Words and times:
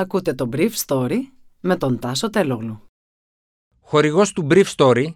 Ακούτε 0.00 0.34
το 0.34 0.48
Brief 0.52 0.70
Story 0.86 1.16
με 1.60 1.76
τον 1.76 1.98
Τάσο 1.98 2.30
Τελόγλου. 2.30 2.82
Χορηγός 3.80 4.32
του 4.32 4.46
Brief 4.50 4.64
Story 4.76 5.06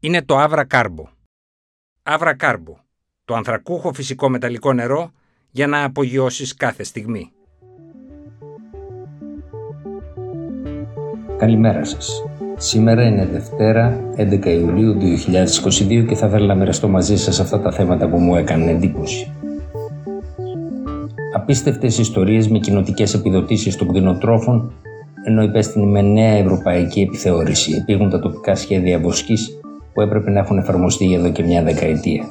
είναι 0.00 0.22
το 0.22 0.42
Avra 0.42 0.64
Carbo. 0.70 1.04
Avra 2.02 2.36
Carbo, 2.40 2.74
το 3.24 3.34
ανθρακούχο 3.34 3.92
φυσικό 3.92 4.28
μεταλλικό 4.28 4.72
νερό 4.72 5.12
για 5.50 5.66
να 5.66 5.84
απογειώσεις 5.84 6.54
κάθε 6.54 6.82
στιγμή. 6.82 7.32
Καλημέρα 11.38 11.84
σας. 11.84 12.22
Σήμερα 12.56 13.06
είναι 13.06 13.26
Δευτέρα, 13.26 14.12
11 14.16 14.46
Ιουλίου 14.46 14.94
2022 14.94 16.06
και 16.08 16.14
θα 16.14 16.26
ήθελα 16.26 16.46
να 16.46 16.54
μοιραστώ 16.54 16.88
μαζί 16.88 17.16
σας 17.16 17.40
αυτά 17.40 17.60
τα 17.60 17.72
θέματα 17.72 18.08
που 18.08 18.18
μου 18.18 18.36
έκανε 18.36 18.70
εντύπωση. 18.70 19.41
Απίστευτες 21.34 21.98
ιστορίες 21.98 22.48
με 22.48 22.58
κοινοτικές 22.58 23.14
επιδοτήσεις 23.14 23.76
των 23.76 23.88
κτηνοτρόφων, 23.88 24.72
ενώ 25.24 25.42
υπέστην 25.42 25.82
με 25.82 26.02
νέα 26.02 26.32
ευρωπαϊκή 26.32 27.00
επιθεώρηση 27.00 27.72
επίγουν 27.72 28.10
τα 28.10 28.20
τοπικά 28.20 28.54
σχέδια 28.54 28.98
βοσκής 28.98 29.60
που 29.92 30.00
έπρεπε 30.00 30.30
να 30.30 30.38
έχουν 30.38 30.58
εφαρμοστεί 30.58 31.12
εδώ 31.12 31.30
και 31.30 31.42
μια 31.42 31.62
δεκαετία. 31.62 32.24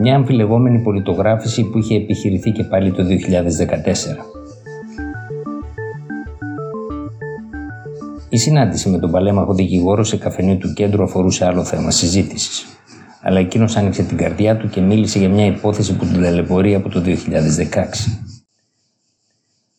Μια 0.00 0.14
αμφιλεγόμενη 0.14 0.78
πολιτογράφηση 0.78 1.64
που 1.64 1.78
είχε 1.78 1.96
επιχειρηθεί 1.96 2.50
και 2.50 2.64
πάλι 2.64 2.92
το 2.92 3.02
2014. 3.02 3.08
Η 8.28 8.36
συνάντηση 8.36 8.88
με 8.88 8.98
τον 8.98 9.10
παλέμαχο 9.10 9.54
δικηγόρο 9.54 10.04
σε 10.04 10.16
καφενείο 10.16 10.56
του 10.56 10.72
κέντρου 10.72 11.02
αφορούσε 11.02 11.44
άλλο 11.44 11.64
θέμα 11.64 11.90
συζήτησης 11.90 12.66
αλλά 13.22 13.38
εκείνος 13.38 13.76
άνοιξε 13.76 14.02
την 14.02 14.16
καρδιά 14.16 14.56
του 14.56 14.68
και 14.68 14.80
μίλησε 14.80 15.18
για 15.18 15.28
μια 15.28 15.46
υπόθεση 15.46 15.96
που 15.96 16.04
την 16.04 16.22
ταλαιπωρεί 16.22 16.74
από 16.74 16.88
το 16.88 17.02
2016. 17.06 17.06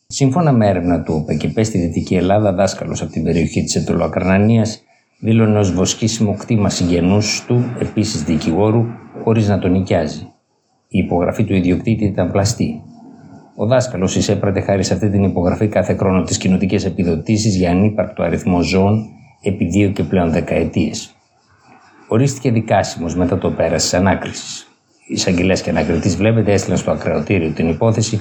Σύμφωνα 0.06 0.52
με 0.52 0.68
έρευνα 0.68 1.02
του 1.02 1.26
ΟΠΕ 1.44 1.62
στη 1.62 1.78
Δυτική 1.78 2.14
Ελλάδα, 2.14 2.52
δάσκαλος 2.52 3.02
από 3.02 3.12
την 3.12 3.24
περιοχή 3.24 3.62
της 3.62 3.74
Ετωλοακρανανία 3.74 4.66
δήλωνε 5.20 5.58
ως 5.58 5.72
βοσκήσιμο 5.72 6.34
κτήμα 6.34 6.68
συγγενούς 6.68 7.44
του, 7.46 7.64
επίσης 7.78 8.22
δικηγόρου, 8.22 8.84
χωρίς 9.22 9.48
να 9.48 9.58
τον 9.58 9.70
νοικιάζει. 9.70 10.32
Η 10.88 10.98
υπογραφή 10.98 11.44
του 11.44 11.54
ιδιοκτήτη 11.54 12.04
ήταν 12.04 12.30
πλαστή. 12.30 12.82
Ο 13.56 13.66
δάσκαλος 13.66 14.16
εισέπρατε 14.16 14.60
χάρη 14.60 14.84
σε 14.84 14.94
αυτή 14.94 15.10
την 15.10 15.22
υπογραφή 15.22 15.68
κάθε 15.68 15.94
χρόνο 15.94 16.22
τις 16.22 16.36
κοινοτικές 16.36 16.84
επιδοτήσεις 16.84 17.56
για 17.56 17.70
ανύπαρκτο 17.70 18.22
αριθμό 18.22 18.62
ζώων 18.62 19.06
επί 19.42 19.64
δύο 19.64 19.90
και 19.90 20.02
πλέον 20.02 20.30
δεκαετίες 20.30 21.13
ορίστηκε 22.08 22.50
δικάσιμος 22.50 23.16
μετά 23.16 23.38
το 23.38 23.50
πέρα 23.50 23.76
της 23.76 23.94
ανάκρισης. 23.94 24.66
Οι 25.06 25.12
εισαγγελέα 25.12 25.56
και 25.56 25.70
ανακριτής, 25.70 26.16
βλέπετε, 26.16 26.52
έστειλαν 26.52 26.78
στο 26.78 26.90
ακροατήριο 26.90 27.50
την 27.50 27.68
υπόθεση, 27.68 28.20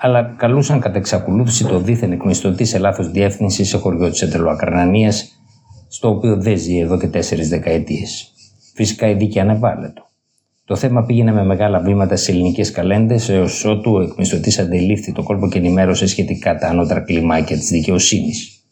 αλλά 0.00 0.34
καλούσαν 0.36 0.80
κατά 0.80 0.98
εξακολούθηση 0.98 1.64
το 1.64 1.78
δίθεν 1.78 2.12
εκμισθωτή 2.12 2.64
σε 2.64 2.78
λάθος 2.78 3.10
διεύθυνση 3.10 3.64
σε 3.64 3.76
χωριό 3.76 4.10
της 4.10 4.22
Εντελοακρανανίας, 4.22 5.42
στο 5.88 6.08
οποίο 6.08 6.36
δεν 6.36 6.58
ζει 6.58 6.78
εδώ 6.78 6.98
και 6.98 7.06
τέσσερις 7.06 7.48
δεκαετίες. 7.48 8.32
Φυσικά 8.74 9.08
η 9.08 9.14
δίκη 9.14 9.38
ανεβάλλεται. 9.38 10.02
Το 10.64 10.76
θέμα 10.76 11.04
πήγαινε 11.04 11.32
με 11.32 11.44
μεγάλα 11.44 11.80
βήματα 11.80 12.16
στις 12.16 12.28
ελληνικές 12.28 12.70
καλέντες, 12.70 13.28
έως 13.28 13.64
ότου 13.64 13.92
ο 13.92 14.00
εκμισθωτής 14.00 14.58
αντελήφθη 14.58 15.12
το 15.12 15.22
κόλπο 15.22 15.48
και 15.48 15.58
ενημέρωσε 15.58 16.06
σχετικά 16.06 16.56
τα 16.56 16.68
ανώτερα 16.68 17.00
κλιμάκια 17.00 17.56
της 17.56 17.68
δικαιοσύνης. 17.68 18.64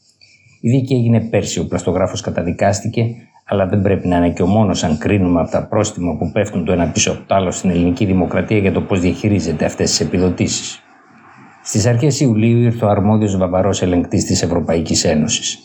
Η 0.60 0.70
δίκη 0.70 0.94
έγινε 0.94 1.20
πέρσι, 1.20 1.60
ο 1.60 1.66
πλαστογράφος 1.66 2.20
καταδικάστηκε 2.20 3.14
αλλά 3.52 3.66
δεν 3.66 3.82
πρέπει 3.82 4.08
να 4.08 4.16
είναι 4.16 4.30
και 4.30 4.42
ο 4.42 4.46
μόνος 4.46 4.84
αν 4.84 4.98
κρίνουμε 4.98 5.40
από 5.40 5.50
τα 5.50 5.66
πρόστιμα 5.66 6.16
που 6.16 6.30
πέφτουν 6.32 6.64
το 6.64 6.72
ένα 6.72 6.86
πίσω 6.86 7.10
από 7.10 7.20
το 7.26 7.34
άλλο 7.34 7.50
στην 7.50 7.70
ελληνική 7.70 8.04
δημοκρατία 8.04 8.58
για 8.58 8.72
το 8.72 8.80
πώς 8.80 9.00
διαχειρίζεται 9.00 9.64
αυτές 9.64 9.90
τις 9.90 10.00
επιδοτήσεις. 10.00 10.82
Στις 11.62 11.86
αρχές 11.86 12.20
Ιουλίου 12.20 12.58
ήρθε 12.58 12.84
ο 12.84 12.88
αρμόδιος 12.88 13.36
βαβαρός 13.36 13.82
ελεγκτής 13.82 14.24
της 14.24 14.42
Ευρωπαϊκής 14.42 15.04
Ένωσης. 15.04 15.58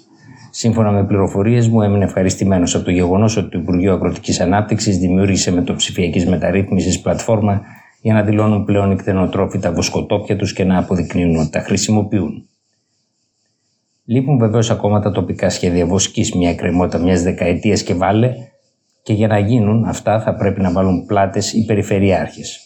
Σύμφωνα 0.50 0.92
με 0.92 1.06
πληροφορίες 1.06 1.68
μου, 1.68 1.82
έμεινε 1.82 2.04
ευχαριστημένος 2.04 2.76
από 2.76 2.86
το 2.86 2.92
γεγονός 2.92 3.38
ότι 3.38 3.50
το 3.50 3.60
Υπουργείο 3.60 3.94
Αγροτικής 3.94 4.40
Ανάπτυξης 4.40 4.98
δημιούργησε 4.98 5.52
με 5.52 5.62
το 5.62 5.74
ψηφιακή 5.74 6.30
μεταρρύθμιση 6.30 7.02
πλατφόρμα 7.02 7.62
για 8.02 8.14
να 8.14 8.24
δηλώνουν 8.24 8.66
πλέον 8.66 8.92
οι 8.92 8.96
κτηνοτρόφοι 8.96 9.60
τα 9.60 9.72
βοσκοτόπια 9.72 10.36
τους 10.36 10.54
και 10.54 10.64
να 10.64 10.78
αποδεικνύουν 10.78 11.36
ότι 11.36 11.50
τα 11.50 11.60
χρησιμοποιούν. 11.60 12.46
Λείπουν 14.06 14.38
βεβαίως 14.38 14.70
ακόμα 14.70 15.00
τα 15.00 15.12
τοπικά 15.12 15.50
σχέδια 15.50 15.86
βοσκή, 15.86 16.38
μια 16.38 16.50
εκκρεμότητα 16.50 16.98
μιας 16.98 17.22
δεκαετίας 17.22 17.84
και 17.84 17.94
βάλε, 17.94 18.34
και 19.04 19.14
για 19.14 19.28
να 19.28 19.40
γίνουν 19.40 19.86
αυτά 19.86 20.22
θα 20.22 20.36
πρέπει 20.36 20.62
να 20.62 20.72
βάλουν 20.72 21.06
πλάτες 21.06 21.54
οι 21.54 21.66
περιφερειάρχες. 21.66 22.60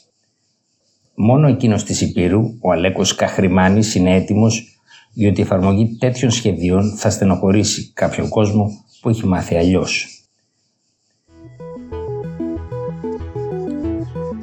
Μόνο 1.15 1.47
εκείνος 1.47 1.83
της 1.83 2.01
Υπήρου, 2.01 2.41
ο 2.61 2.71
Αλέκος 2.71 3.15
Καχρημάνης, 3.15 3.95
είναι 3.95 4.15
έτοιμος 4.15 4.79
διότι 5.13 5.39
η 5.39 5.43
εφαρμογή 5.43 5.97
τέτοιων 5.99 6.31
σχεδίων 6.31 6.95
θα 6.97 7.09
στενοχωρήσει 7.09 7.91
κάποιον 7.93 8.29
κόσμο 8.29 8.71
που 9.01 9.09
έχει 9.09 9.25
μάθει 9.25 9.55
αλλιώς. 9.55 10.23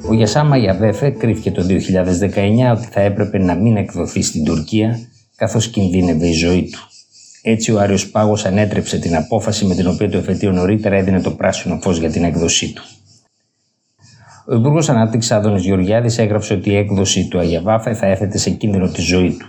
Ο 0.09 0.15
Γιασάμα 0.15 0.57
Γιαβέφε 0.57 1.11
κρίθηκε 1.11 1.51
το 1.51 1.63
2019 1.63 2.77
ότι 2.77 2.87
θα 2.87 3.01
έπρεπε 3.01 3.39
να 3.39 3.55
μην 3.55 3.77
εκδοθεί 3.77 4.23
στην 4.23 4.45
Τουρκία 4.45 4.99
καθώς 5.37 5.69
κινδύνευε 5.69 6.27
η 6.27 6.33
ζωή 6.33 6.63
του. 6.63 6.89
Έτσι 7.43 7.73
ο 7.73 7.81
Άριος 7.81 8.11
Πάγος 8.11 8.45
ανέτρεψε 8.45 8.99
την 8.99 9.17
απόφαση 9.17 9.65
με 9.65 9.75
την 9.75 9.87
οποία 9.87 10.11
το 10.11 10.19
εφετείο 10.19 10.53
νωρίτερα 10.53 10.97
έδινε 10.97 11.21
το 11.21 11.31
πράσινο 11.31 11.79
φως 11.83 11.99
για 11.99 12.11
την 12.11 12.25
έκδοσή 12.25 12.73
του. 12.73 12.83
Ο 14.49 14.55
Υπουργός 14.55 14.89
Ανάπτυξης 14.89 15.31
Άδωνης 15.31 15.65
Γεωργιάδης 15.65 16.19
έγραψε 16.19 16.55
ότι 16.55 16.71
η 16.71 16.77
έκδοση 16.77 17.29
του 17.29 17.39
Αγιαβάφε 17.39 17.95
θα 17.95 18.07
έθετε 18.07 18.39
σε 18.39 18.51
κίνδυνο 18.51 18.89
τη 18.89 19.01
ζωή 19.01 19.31
του. 19.31 19.47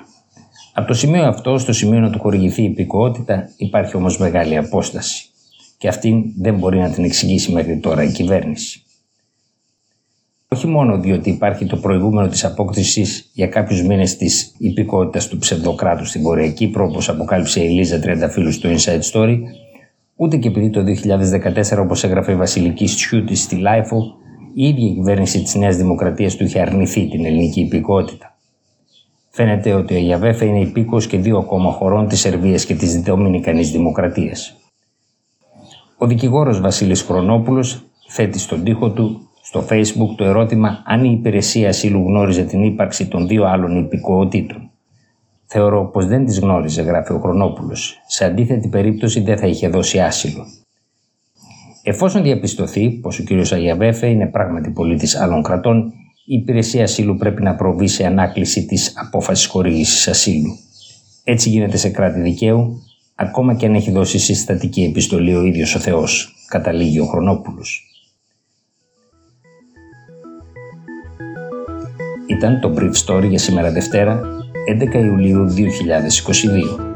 Από 0.74 0.88
το 0.88 0.94
σημείο 0.94 1.24
αυτό 1.24 1.58
στο 1.58 1.74
σημείο 1.74 2.00
να 2.00 2.10
του 2.10 2.20
χορηγηθεί 2.20 2.62
η 2.62 2.66
υπηκότητα 2.66 3.50
υπάρχει 3.58 3.96
όμως 3.96 4.18
μεγάλη 4.18 4.58
απόσταση. 4.58 5.30
Και 5.78 5.88
αυτή 5.88 6.34
δεν 6.38 6.56
μπορεί 6.56 6.80
να 6.80 6.90
την 6.90 7.04
εξηγήσει 7.04 7.52
μέχρι 7.52 7.80
τώρα 7.80 8.04
η 8.04 8.12
κυβέρνηση. 8.12 8.82
Όχι 10.50 10.68
μόνο 10.68 10.98
διότι 11.00 11.30
υπάρχει 11.30 11.66
το 11.66 11.78
προηγούμενο 11.78 12.28
της 12.28 12.46
απόκτηση 12.46 13.06
για 13.34 13.48
κάποιους 13.48 13.84
μήνες 13.84 14.18
της 14.18 14.56
υπηκοότητας 14.58 15.28
του 15.28 15.38
ψευδοκράτους 15.38 16.10
στην 16.10 16.22
Βόρεια 16.22 16.52
Κύπρο, 16.52 16.86
όπως 16.86 17.10
αποκάλυψε 17.10 17.64
η 17.64 17.70
Λίζα 17.70 18.00
Τριανταφύλλου 18.00 18.52
στο 18.52 18.70
Inside 18.70 19.12
Story, 19.12 19.38
ούτε 20.16 20.38
και 20.38 20.48
επειδή 20.48 20.70
το 20.70 20.84
2014, 20.84 21.80
όπως 21.80 22.04
έγραφε 22.04 22.32
η 22.32 22.36
Βασιλική 22.36 22.88
Σιούτη 22.88 23.36
στη 23.36 23.56
LiFO, 23.56 24.16
η 24.54 24.68
ίδια 24.68 24.90
η 24.90 24.94
κυβέρνηση 24.94 25.42
της 25.42 25.56
Νέας 25.56 25.76
Δημοκρατίας 25.76 26.36
του 26.36 26.44
είχε 26.44 26.60
αρνηθεί 26.60 27.08
την 27.08 27.26
ελληνική 27.26 27.62
υπηκότητα. 27.62 28.38
Φαίνεται 29.30 29.74
ότι 29.74 29.96
ο 29.96 29.98
Ιαβέφε 29.98 30.46
είναι 30.46 30.60
υπήκοος 30.60 31.00
και 31.00 31.18
δύο 31.18 31.38
ακόμα 31.38 31.72
χωρών 31.72 32.08
της 32.08 32.20
Σερβίας 32.20 32.66
και 32.66 32.76
της 32.76 33.02
Δομινικανής 33.02 33.72
Δημοκρατίας. 33.72 34.56
Ο 35.98 36.08
δικηγόρος 36.08 36.62
Βασίλης 36.62 37.02
Χρονόπουλος 37.02 37.84
θέτει 38.08 38.40
στον 38.40 38.64
τοίχο 38.64 38.92
του 38.92 39.27
στο 39.48 39.66
Facebook 39.70 40.16
το 40.18 40.24
ερώτημα 40.24 40.84
αν 40.86 41.04
η 41.04 41.16
υπηρεσία 41.20 41.70
ασύλου 41.70 42.04
γνώριζε 42.08 42.44
την 42.44 42.64
ύπαρξη 42.64 43.08
των 43.08 43.28
δύο 43.28 43.46
άλλων 43.46 43.78
υπηκοοτήτων. 43.78 44.70
Θεωρώ 45.46 45.90
πως 45.94 46.06
δεν 46.06 46.26
τις 46.26 46.40
γνώριζε, 46.40 46.82
γράφει 46.82 47.14
ο 47.14 47.20
Χρονόπουλος. 47.20 47.98
Σε 48.08 48.26
αντίθετη 48.26 48.68
περίπτωση 48.68 49.20
δεν 49.20 49.38
θα 49.38 49.48
είχε 49.48 49.68
δώσει 49.68 50.00
άσυλο. 50.00 50.46
Εφόσον 51.84 52.24
διαπιστωθεί 52.24 52.90
πως 52.90 53.20
ο 53.20 53.24
κ. 53.24 53.52
Αγιαβέφε 53.54 54.08
είναι 54.08 54.26
πράγματι 54.28 54.70
πολίτης 54.70 55.16
άλλων 55.16 55.44
κρατών, 55.44 55.94
η 56.26 56.36
υπηρεσία 56.36 56.84
ασύλου 56.84 57.16
πρέπει 57.16 57.42
να 57.42 57.56
προβεί 57.56 57.88
σε 57.88 58.06
ανάκληση 58.06 58.66
της 58.66 58.94
απόφασης 58.98 59.46
χορήγησης 59.46 60.08
ασύλου. 60.08 60.56
Έτσι 61.24 61.50
γίνεται 61.50 61.78
σε 61.78 61.90
κράτη 61.90 62.20
δικαίου, 62.20 62.82
ακόμα 63.16 63.56
και 63.56 63.66
αν 63.66 63.76
έχει 63.76 63.92
δώσει 63.92 64.20
συστατική 64.20 64.84
επιστολή 64.84 65.36
ο 65.36 65.44
ίδιος 65.44 65.76
ο 65.76 65.80
Θεός, 65.80 66.36
καταλήγει 66.48 67.00
ο 67.00 67.06
Χρονόπουλος. 67.06 67.87
Ήταν 72.38 72.60
το 72.60 72.74
Brief 72.78 73.06
Story 73.06 73.28
για 73.30 73.40
σήμερα 73.40 73.72
Δευτέρα, 73.72 74.22
11 74.94 74.94
Ιουλίου 74.94 75.46
2022. 75.46 76.87